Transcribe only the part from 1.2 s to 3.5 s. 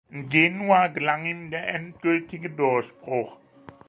ihm der endgültige Durchbruch.